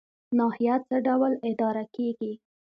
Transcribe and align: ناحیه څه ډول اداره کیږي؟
ناحیه 0.37 0.75
څه 0.87 0.95
ډول 1.07 1.31
اداره 1.49 1.83
کیږي؟ 1.95 2.31